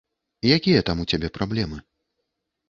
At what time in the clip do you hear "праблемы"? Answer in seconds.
1.37-1.77